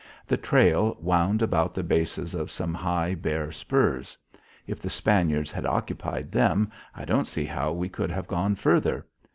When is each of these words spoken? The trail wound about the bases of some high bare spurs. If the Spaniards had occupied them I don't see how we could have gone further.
The 0.25 0.35
trail 0.35 0.97
wound 0.99 1.43
about 1.43 1.75
the 1.75 1.83
bases 1.83 2.33
of 2.33 2.49
some 2.49 2.73
high 2.73 3.13
bare 3.13 3.51
spurs. 3.51 4.17
If 4.65 4.81
the 4.81 4.89
Spaniards 4.89 5.51
had 5.51 5.63
occupied 5.67 6.31
them 6.31 6.71
I 6.95 7.05
don't 7.05 7.27
see 7.27 7.45
how 7.45 7.71
we 7.73 7.87
could 7.87 8.09
have 8.09 8.25
gone 8.27 8.55
further. 8.55 9.05